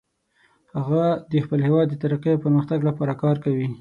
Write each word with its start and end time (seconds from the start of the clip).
هغه 0.77 1.03
د 1.31 1.33
خپل 1.45 1.59
هیواد 1.67 1.87
د 1.89 1.95
ترقۍ 2.03 2.29
او 2.33 2.43
پرمختګ 2.45 2.79
لپاره 2.89 3.13
کار 3.23 3.35
کوي 3.45 3.67